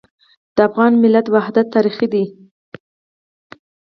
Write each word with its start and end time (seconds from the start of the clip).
د 0.55 0.57
افغان 0.67 0.93
ملت 1.03 1.25
وحدت 1.35 1.65
تاریخي 1.75 2.07
دی. 2.13 2.25